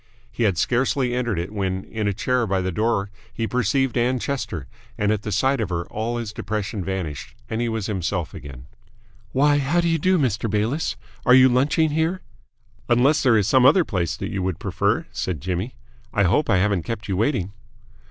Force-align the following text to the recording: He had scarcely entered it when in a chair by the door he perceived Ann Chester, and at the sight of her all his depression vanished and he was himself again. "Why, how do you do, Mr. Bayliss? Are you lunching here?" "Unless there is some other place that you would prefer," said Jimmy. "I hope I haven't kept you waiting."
He 0.31 0.41
had 0.45 0.57
scarcely 0.57 1.13
entered 1.13 1.37
it 1.37 1.51
when 1.51 1.83
in 1.83 2.07
a 2.07 2.11
chair 2.13 2.47
by 2.47 2.59
the 2.61 2.71
door 2.71 3.11
he 3.31 3.45
perceived 3.47 3.95
Ann 3.95 4.17
Chester, 4.17 4.65
and 4.97 5.11
at 5.11 5.21
the 5.21 5.31
sight 5.31 5.61
of 5.61 5.69
her 5.69 5.85
all 5.89 6.17
his 6.17 6.33
depression 6.33 6.83
vanished 6.83 7.35
and 7.51 7.61
he 7.61 7.69
was 7.69 7.85
himself 7.85 8.33
again. 8.33 8.65
"Why, 9.31 9.59
how 9.59 9.79
do 9.79 9.87
you 9.87 9.99
do, 9.99 10.17
Mr. 10.17 10.49
Bayliss? 10.49 10.95
Are 11.23 11.35
you 11.35 11.49
lunching 11.49 11.91
here?" 11.91 12.23
"Unless 12.89 13.21
there 13.21 13.37
is 13.37 13.47
some 13.47 13.63
other 13.63 13.85
place 13.85 14.17
that 14.17 14.31
you 14.31 14.41
would 14.41 14.57
prefer," 14.57 15.05
said 15.11 15.39
Jimmy. 15.39 15.75
"I 16.11 16.23
hope 16.23 16.49
I 16.49 16.57
haven't 16.57 16.81
kept 16.81 17.07
you 17.07 17.15
waiting." 17.15 17.51